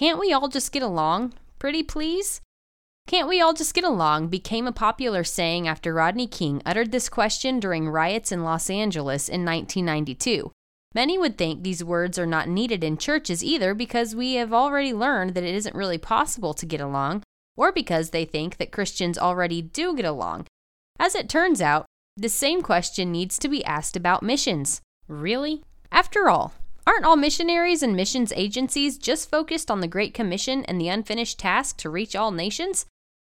Can't 0.00 0.18
we 0.18 0.32
all 0.32 0.48
just 0.48 0.72
get 0.72 0.82
along? 0.82 1.34
Pretty 1.58 1.82
please? 1.82 2.40
Can't 3.06 3.28
we 3.28 3.38
all 3.38 3.52
just 3.52 3.74
get 3.74 3.84
along 3.84 4.28
became 4.28 4.66
a 4.66 4.72
popular 4.72 5.22
saying 5.22 5.68
after 5.68 5.92
Rodney 5.92 6.26
King 6.26 6.62
uttered 6.64 6.90
this 6.90 7.10
question 7.10 7.60
during 7.60 7.86
riots 7.86 8.32
in 8.32 8.42
Los 8.42 8.70
Angeles 8.70 9.28
in 9.28 9.44
1992. 9.44 10.50
Many 10.94 11.18
would 11.18 11.36
think 11.36 11.62
these 11.62 11.84
words 11.84 12.18
are 12.18 12.24
not 12.24 12.48
needed 12.48 12.82
in 12.82 12.96
churches 12.96 13.44
either 13.44 13.74
because 13.74 14.16
we 14.16 14.36
have 14.36 14.54
already 14.54 14.94
learned 14.94 15.34
that 15.34 15.44
it 15.44 15.54
isn't 15.54 15.76
really 15.76 15.98
possible 15.98 16.54
to 16.54 16.64
get 16.64 16.80
along, 16.80 17.22
or 17.54 17.70
because 17.70 18.08
they 18.08 18.24
think 18.24 18.56
that 18.56 18.72
Christians 18.72 19.18
already 19.18 19.60
do 19.60 19.94
get 19.94 20.06
along. 20.06 20.46
As 20.98 21.14
it 21.14 21.28
turns 21.28 21.60
out, 21.60 21.84
the 22.16 22.30
same 22.30 22.62
question 22.62 23.12
needs 23.12 23.38
to 23.38 23.50
be 23.50 23.62
asked 23.66 23.96
about 23.96 24.22
missions. 24.22 24.80
Really? 25.08 25.62
After 25.92 26.30
all, 26.30 26.54
aren't 26.86 27.04
all 27.04 27.16
missionaries 27.16 27.82
and 27.82 27.94
missions 27.94 28.32
agencies 28.36 28.98
just 28.98 29.30
focused 29.30 29.70
on 29.70 29.80
the 29.80 29.88
Great 29.88 30.14
Commission 30.14 30.64
and 30.64 30.80
the 30.80 30.88
unfinished 30.88 31.38
task 31.38 31.76
to 31.78 31.90
reach 31.90 32.16
all 32.16 32.30
nations? 32.30 32.86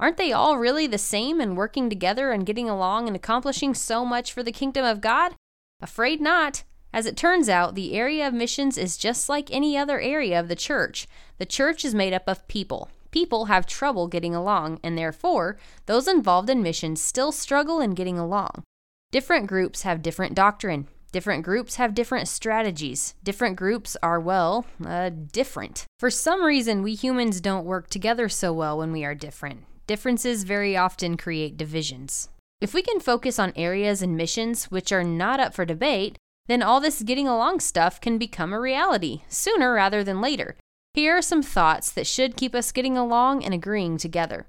Aren't 0.00 0.16
they 0.16 0.32
all 0.32 0.58
really 0.58 0.86
the 0.86 0.98
same 0.98 1.40
and 1.40 1.56
working 1.56 1.88
together 1.90 2.30
and 2.30 2.46
getting 2.46 2.68
along 2.68 3.06
and 3.06 3.16
accomplishing 3.16 3.74
so 3.74 4.04
much 4.04 4.32
for 4.32 4.42
the 4.42 4.52
kingdom 4.52 4.84
of 4.84 5.00
God? 5.00 5.34
Afraid 5.80 6.20
not. 6.20 6.64
As 6.92 7.04
it 7.04 7.16
turns 7.16 7.48
out, 7.48 7.74
the 7.74 7.94
area 7.94 8.26
of 8.26 8.34
missions 8.34 8.78
is 8.78 8.96
just 8.96 9.28
like 9.28 9.50
any 9.50 9.76
other 9.76 10.00
area 10.00 10.38
of 10.38 10.48
the 10.48 10.56
church. 10.56 11.06
The 11.38 11.46
church 11.46 11.84
is 11.84 11.94
made 11.94 12.12
up 12.12 12.24
of 12.26 12.46
people. 12.48 12.90
People 13.10 13.46
have 13.46 13.66
trouble 13.66 14.06
getting 14.06 14.34
along, 14.34 14.80
and 14.82 14.96
therefore, 14.96 15.58
those 15.86 16.08
involved 16.08 16.50
in 16.50 16.62
missions 16.62 17.02
still 17.02 17.32
struggle 17.32 17.80
in 17.80 17.94
getting 17.94 18.18
along. 18.18 18.62
Different 19.10 19.46
groups 19.46 19.82
have 19.82 20.02
different 20.02 20.34
doctrine. 20.34 20.88
Different 21.10 21.42
groups 21.42 21.76
have 21.76 21.94
different 21.94 22.28
strategies. 22.28 23.14
Different 23.24 23.56
groups 23.56 23.96
are, 24.02 24.20
well, 24.20 24.66
uh, 24.84 25.10
different. 25.32 25.86
For 25.98 26.10
some 26.10 26.44
reason, 26.44 26.82
we 26.82 26.94
humans 26.94 27.40
don't 27.40 27.64
work 27.64 27.88
together 27.88 28.28
so 28.28 28.52
well 28.52 28.76
when 28.76 28.92
we 28.92 29.04
are 29.04 29.14
different. 29.14 29.64
Differences 29.86 30.44
very 30.44 30.76
often 30.76 31.16
create 31.16 31.56
divisions. 31.56 32.28
If 32.60 32.74
we 32.74 32.82
can 32.82 33.00
focus 33.00 33.38
on 33.38 33.54
areas 33.56 34.02
and 34.02 34.16
missions 34.16 34.64
which 34.64 34.92
are 34.92 35.04
not 35.04 35.40
up 35.40 35.54
for 35.54 35.64
debate, 35.64 36.18
then 36.46 36.62
all 36.62 36.80
this 36.80 37.02
getting 37.02 37.26
along 37.26 37.60
stuff 37.60 38.00
can 38.00 38.18
become 38.18 38.52
a 38.52 38.60
reality 38.60 39.22
sooner 39.28 39.72
rather 39.72 40.04
than 40.04 40.20
later. 40.20 40.56
Here 40.92 41.16
are 41.16 41.22
some 41.22 41.42
thoughts 41.42 41.90
that 41.92 42.06
should 42.06 42.36
keep 42.36 42.54
us 42.54 42.72
getting 42.72 42.98
along 42.98 43.44
and 43.44 43.54
agreeing 43.54 43.96
together. 43.96 44.46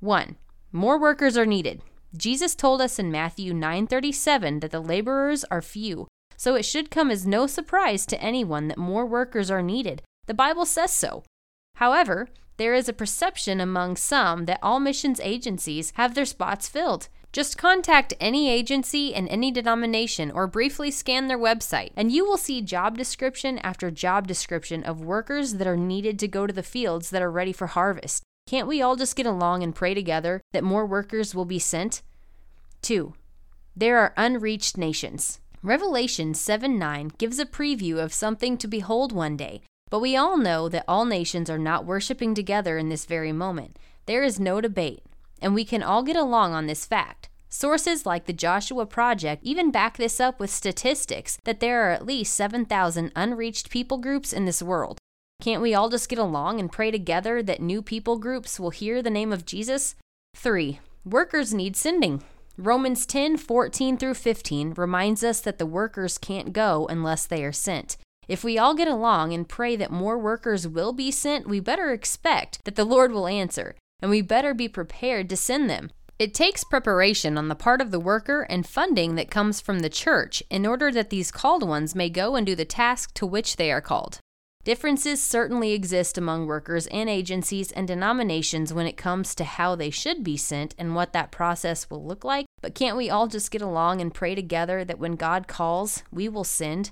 1. 0.00 0.36
More 0.72 1.00
workers 1.00 1.36
are 1.38 1.46
needed. 1.46 1.80
Jesus 2.16 2.54
told 2.54 2.80
us 2.80 2.98
in 2.98 3.10
Matthew 3.10 3.52
9:37 3.52 4.60
that 4.60 4.70
the 4.70 4.80
laborers 4.80 5.44
are 5.50 5.60
few, 5.60 6.06
so 6.36 6.54
it 6.54 6.64
should 6.64 6.90
come 6.90 7.10
as 7.10 7.26
no 7.26 7.46
surprise 7.46 8.06
to 8.06 8.22
anyone 8.22 8.68
that 8.68 8.78
more 8.78 9.04
workers 9.04 9.50
are 9.50 9.62
needed. 9.62 10.02
The 10.26 10.34
Bible 10.34 10.64
says 10.64 10.92
so. 10.92 11.24
However, 11.76 12.28
there 12.56 12.74
is 12.74 12.88
a 12.88 12.92
perception 12.92 13.60
among 13.60 13.96
some 13.96 14.44
that 14.44 14.60
all 14.62 14.78
missions 14.78 15.18
agencies 15.20 15.92
have 15.96 16.14
their 16.14 16.24
spots 16.24 16.68
filled. 16.68 17.08
Just 17.32 17.58
contact 17.58 18.14
any 18.20 18.48
agency 18.48 19.12
and 19.12 19.28
any 19.28 19.50
denomination 19.50 20.30
or 20.30 20.46
briefly 20.46 20.92
scan 20.92 21.26
their 21.26 21.38
website, 21.38 21.90
and 21.96 22.12
you 22.12 22.24
will 22.24 22.36
see 22.36 22.62
job 22.62 22.96
description 22.96 23.58
after 23.58 23.90
job 23.90 24.28
description 24.28 24.84
of 24.84 25.04
workers 25.04 25.54
that 25.54 25.66
are 25.66 25.76
needed 25.76 26.16
to 26.20 26.28
go 26.28 26.46
to 26.46 26.52
the 26.52 26.62
fields 26.62 27.10
that 27.10 27.22
are 27.22 27.30
ready 27.30 27.52
for 27.52 27.66
harvest. 27.66 28.22
Can't 28.46 28.68
we 28.68 28.82
all 28.82 28.96
just 28.96 29.16
get 29.16 29.26
along 29.26 29.62
and 29.62 29.74
pray 29.74 29.94
together 29.94 30.40
that 30.52 30.64
more 30.64 30.84
workers 30.86 31.34
will 31.34 31.44
be 31.44 31.58
sent? 31.58 32.02
2. 32.82 33.14
There 33.74 33.98
are 33.98 34.14
unreached 34.16 34.76
nations. 34.76 35.40
Revelation 35.62 36.34
7 36.34 36.78
9 36.78 37.12
gives 37.16 37.38
a 37.38 37.46
preview 37.46 37.98
of 37.98 38.12
something 38.12 38.58
to 38.58 38.68
behold 38.68 39.12
one 39.12 39.36
day, 39.36 39.62
but 39.90 40.00
we 40.00 40.14
all 40.16 40.36
know 40.36 40.68
that 40.68 40.84
all 40.86 41.04
nations 41.04 41.48
are 41.48 41.58
not 41.58 41.86
worshiping 41.86 42.34
together 42.34 42.76
in 42.76 42.90
this 42.90 43.06
very 43.06 43.32
moment. 43.32 43.78
There 44.06 44.22
is 44.22 44.38
no 44.38 44.60
debate 44.60 45.02
and 45.44 45.54
we 45.54 45.64
can 45.64 45.82
all 45.82 46.02
get 46.02 46.16
along 46.16 46.54
on 46.54 46.66
this 46.66 46.86
fact. 46.86 47.28
Sources 47.50 48.06
like 48.06 48.24
the 48.24 48.32
Joshua 48.32 48.86
Project 48.86 49.44
even 49.44 49.70
back 49.70 49.96
this 49.96 50.18
up 50.18 50.40
with 50.40 50.50
statistics 50.50 51.38
that 51.44 51.60
there 51.60 51.88
are 51.88 51.92
at 51.92 52.06
least 52.06 52.34
7,000 52.34 53.12
unreached 53.14 53.70
people 53.70 53.98
groups 53.98 54.32
in 54.32 54.46
this 54.46 54.62
world. 54.62 54.98
Can't 55.44 55.60
we 55.60 55.74
all 55.74 55.90
just 55.90 56.08
get 56.08 56.18
along 56.18 56.58
and 56.58 56.72
pray 56.72 56.90
together 56.90 57.42
that 57.42 57.60
new 57.60 57.82
people 57.82 58.16
groups 58.16 58.58
will 58.58 58.70
hear 58.70 59.02
the 59.02 59.10
name 59.10 59.30
of 59.30 59.44
Jesus? 59.44 59.94
3. 60.36 60.80
Workers 61.04 61.52
need 61.52 61.76
sending. 61.76 62.22
Romans 62.56 63.04
10 63.04 63.36
14 63.36 63.98
through 63.98 64.14
15 64.14 64.72
reminds 64.72 65.22
us 65.22 65.42
that 65.42 65.58
the 65.58 65.66
workers 65.66 66.16
can't 66.16 66.54
go 66.54 66.86
unless 66.88 67.26
they 67.26 67.44
are 67.44 67.52
sent. 67.52 67.98
If 68.26 68.42
we 68.42 68.56
all 68.56 68.74
get 68.74 68.88
along 68.88 69.34
and 69.34 69.46
pray 69.46 69.76
that 69.76 69.90
more 69.90 70.16
workers 70.16 70.66
will 70.66 70.94
be 70.94 71.10
sent, 71.10 71.46
we 71.46 71.60
better 71.60 71.92
expect 71.92 72.64
that 72.64 72.76
the 72.76 72.86
Lord 72.86 73.12
will 73.12 73.26
answer 73.26 73.74
and 74.00 74.10
we 74.10 74.22
better 74.22 74.54
be 74.54 74.66
prepared 74.66 75.28
to 75.28 75.36
send 75.36 75.68
them. 75.68 75.90
It 76.18 76.32
takes 76.32 76.64
preparation 76.64 77.36
on 77.36 77.48
the 77.48 77.54
part 77.54 77.82
of 77.82 77.90
the 77.90 78.00
worker 78.00 78.46
and 78.48 78.66
funding 78.66 79.16
that 79.16 79.30
comes 79.30 79.60
from 79.60 79.80
the 79.80 79.90
church 79.90 80.42
in 80.48 80.64
order 80.64 80.90
that 80.92 81.10
these 81.10 81.30
called 81.30 81.68
ones 81.68 81.94
may 81.94 82.08
go 82.08 82.34
and 82.34 82.46
do 82.46 82.54
the 82.54 82.64
task 82.64 83.12
to 83.16 83.26
which 83.26 83.56
they 83.56 83.70
are 83.70 83.82
called. 83.82 84.20
Differences 84.64 85.22
certainly 85.22 85.72
exist 85.72 86.16
among 86.16 86.46
workers 86.46 86.86
and 86.86 87.10
agencies 87.10 87.70
and 87.70 87.86
denominations 87.86 88.72
when 88.72 88.86
it 88.86 88.96
comes 88.96 89.34
to 89.34 89.44
how 89.44 89.74
they 89.74 89.90
should 89.90 90.24
be 90.24 90.38
sent 90.38 90.74
and 90.78 90.94
what 90.94 91.12
that 91.12 91.30
process 91.30 91.90
will 91.90 92.02
look 92.02 92.24
like, 92.24 92.46
but 92.62 92.74
can't 92.74 92.96
we 92.96 93.10
all 93.10 93.26
just 93.26 93.50
get 93.50 93.60
along 93.60 94.00
and 94.00 94.14
pray 94.14 94.34
together 94.34 94.82
that 94.82 94.98
when 94.98 95.16
God 95.16 95.48
calls, 95.48 96.02
we 96.10 96.30
will 96.30 96.44
send? 96.44 96.90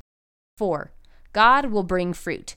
4. 0.58 0.92
God 1.32 1.66
will 1.66 1.82
bring 1.82 2.12
fruit. 2.12 2.56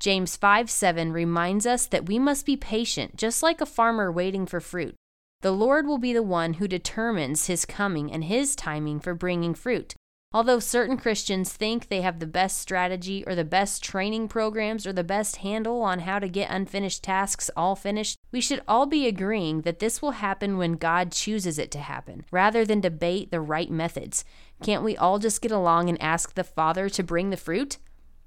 James 0.00 0.36
5 0.36 0.68
7 0.68 1.12
reminds 1.12 1.64
us 1.64 1.86
that 1.86 2.08
we 2.08 2.18
must 2.18 2.44
be 2.44 2.56
patient, 2.56 3.16
just 3.16 3.44
like 3.44 3.60
a 3.60 3.66
farmer 3.66 4.10
waiting 4.10 4.46
for 4.46 4.60
fruit. 4.60 4.96
The 5.42 5.52
Lord 5.52 5.86
will 5.86 5.98
be 5.98 6.12
the 6.12 6.24
one 6.24 6.54
who 6.54 6.66
determines 6.66 7.46
his 7.46 7.64
coming 7.64 8.10
and 8.10 8.24
his 8.24 8.56
timing 8.56 8.98
for 8.98 9.14
bringing 9.14 9.54
fruit. 9.54 9.94
Although 10.36 10.58
certain 10.58 10.98
Christians 10.98 11.50
think 11.50 11.88
they 11.88 12.02
have 12.02 12.18
the 12.18 12.26
best 12.26 12.58
strategy 12.58 13.24
or 13.26 13.34
the 13.34 13.42
best 13.42 13.82
training 13.82 14.28
programs 14.28 14.86
or 14.86 14.92
the 14.92 15.02
best 15.02 15.36
handle 15.36 15.80
on 15.80 16.00
how 16.00 16.18
to 16.18 16.28
get 16.28 16.50
unfinished 16.50 17.02
tasks 17.02 17.50
all 17.56 17.74
finished, 17.74 18.18
we 18.32 18.42
should 18.42 18.60
all 18.68 18.84
be 18.84 19.06
agreeing 19.06 19.62
that 19.62 19.78
this 19.78 20.02
will 20.02 20.10
happen 20.10 20.58
when 20.58 20.74
God 20.74 21.10
chooses 21.10 21.58
it 21.58 21.70
to 21.70 21.78
happen, 21.78 22.26
rather 22.30 22.66
than 22.66 22.82
debate 22.82 23.30
the 23.30 23.40
right 23.40 23.70
methods. 23.70 24.26
Can't 24.62 24.84
we 24.84 24.94
all 24.94 25.18
just 25.18 25.40
get 25.40 25.52
along 25.52 25.88
and 25.88 26.02
ask 26.02 26.34
the 26.34 26.44
Father 26.44 26.90
to 26.90 27.02
bring 27.02 27.30
the 27.30 27.38
fruit? 27.38 27.78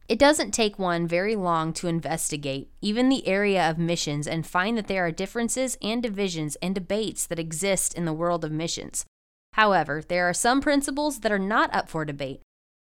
It 0.07 0.17
doesn't 0.17 0.49
take 0.49 0.79
one 0.79 1.07
very 1.07 1.35
long 1.35 1.73
to 1.73 1.87
investigate 1.87 2.71
even 2.81 3.09
the 3.09 3.27
area 3.27 3.69
of 3.69 3.77
missions 3.77 4.25
and 4.25 4.47
find 4.47 4.75
that 4.79 4.87
there 4.87 5.05
are 5.05 5.11
differences 5.11 5.77
and 5.79 6.01
divisions 6.01 6.57
and 6.59 6.73
debates 6.73 7.27
that 7.27 7.37
exist 7.37 7.93
in 7.93 8.05
the 8.05 8.13
world 8.13 8.43
of 8.43 8.51
missions. 8.51 9.05
However, 9.59 10.01
there 10.07 10.29
are 10.29 10.33
some 10.33 10.61
principles 10.61 11.19
that 11.19 11.33
are 11.33 11.37
not 11.37 11.75
up 11.75 11.89
for 11.89 12.05
debate. 12.05 12.39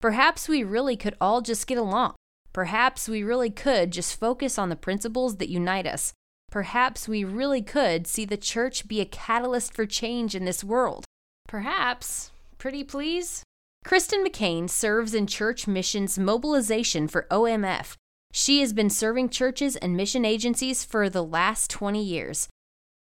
Perhaps 0.01 0.49
we 0.49 0.63
really 0.63 0.97
could 0.97 1.17
all 1.21 1.41
just 1.41 1.67
get 1.67 1.77
along. 1.77 2.15
Perhaps 2.53 3.09
we 3.09 3.25
really 3.25 3.51
could 3.51 3.91
just 3.91 4.15
focus 4.15 4.61
on 4.61 4.69
the 4.69 4.77
principles 4.77 5.39
that 5.39 5.49
unite 5.49 5.89
us. 5.89 6.13
Perhaps 6.53 7.09
we 7.09 7.25
really 7.25 7.63
could 7.63 8.07
see 8.07 8.25
the 8.25 8.37
church 8.37 8.87
be 8.87 9.01
a 9.01 9.05
catalyst 9.05 9.75
for 9.75 9.87
change 9.87 10.37
in 10.37 10.45
this 10.45 10.63
world. 10.63 11.05
Perhaps, 11.49 12.31
pretty 12.59 12.85
please, 12.85 13.43
Kirsten 13.85 14.25
McClain 14.25 14.71
serves 14.71 15.15
in 15.15 15.27
church 15.27 15.67
missions 15.67 16.17
mobilization 16.17 17.09
for 17.09 17.27
OMF. 17.29 17.97
She 18.33 18.61
has 18.61 18.73
been 18.73 18.89
serving 18.89 19.31
churches 19.31 19.75
and 19.75 19.97
mission 19.97 20.25
agencies 20.25 20.85
for 20.85 21.11
the 21.11 21.25
last 21.25 21.71
20 21.71 22.01
years. 22.01 22.49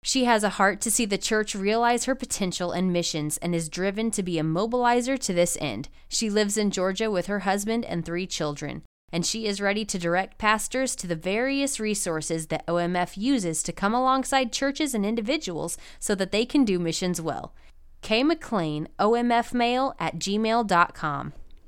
She 0.07 0.23
has 0.23 0.45
a 0.45 0.51
heart 0.51 0.81
to 0.83 0.91
see 0.93 1.05
the 1.05 1.19
church 1.19 1.57
realize 1.57 2.05
her 2.05 2.15
potential 2.15 2.71
and 2.71 2.93
missions 2.93 3.39
and 3.39 3.57
is 3.57 3.69
driven 3.69 4.13
to 4.13 4.23
be 4.23 4.39
a 4.39 4.45
mobilizer 4.45 5.19
to 5.19 5.33
this 5.33 5.59
end. 5.61 5.89
She 6.09 6.31
lives 6.31 6.57
in 6.57 6.71
Georgia 6.71 7.11
with 7.11 7.27
her 7.27 7.41
husband 7.41 7.85
and 7.85 8.05
three 8.05 8.25
children, 8.25 8.85
and 9.11 9.27
she 9.27 9.49
is 9.49 9.61
ready 9.61 9.85
to 9.87 9.99
direct 9.99 10.39
pastors 10.39 10.95
to 10.97 11.09
the 11.09 11.17
various 11.17 11.81
resources 11.81 12.47
that 12.47 12.65
OMF 12.69 13.17
uses 13.17 13.65
to 13.65 13.73
come 13.73 13.95
alongside 13.95 14.53
churches 14.53 14.95
and 14.95 15.05
individuals 15.05 15.77
so 15.99 16.15
that 16.15 16.31
they 16.31 16.47
can 16.47 16.65
do 16.65 16.79
missions 16.79 17.21
well. 17.21 17.53
K. 18.01 18.23
McClain, 18.23 18.87
omfmail 19.01 19.95
at 19.99 20.21
gmail.com. 20.21 21.33